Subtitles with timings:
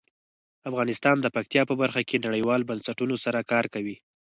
[0.69, 3.95] افغانستان د پکتیا په برخه کې نړیوالو بنسټونو سره کار کوي.